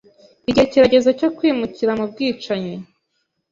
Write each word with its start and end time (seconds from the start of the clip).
Igihe 0.49 0.65
kirageze 0.71 1.09
cyo 1.19 1.29
kwimukira 1.37 1.91
mubwicanyi. 1.99 2.75